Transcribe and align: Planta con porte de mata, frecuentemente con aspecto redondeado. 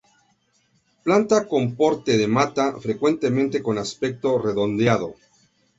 Planta 1.03 1.47
con 1.47 1.75
porte 1.75 2.17
de 2.17 2.25
mata, 2.27 2.75
frecuentemente 2.79 3.61
con 3.61 3.77
aspecto 3.77 4.39
redondeado. 4.41 5.13